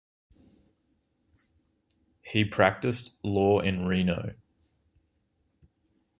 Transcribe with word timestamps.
He 2.23 2.43
practiced 2.43 3.11
law 3.23 3.59
in 3.59 3.85
Reno. 3.85 4.33